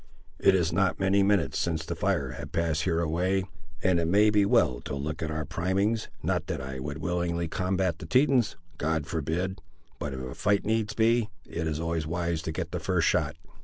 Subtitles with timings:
[0.39, 3.43] It is not many minutes since the fire has passed here away,
[3.83, 7.47] and it may be well to look at our primings, not that I would willingly
[7.47, 9.61] combat the Tetons, God forbid!
[9.99, 13.35] but if a fight needs be, it is always wise to get the first shot."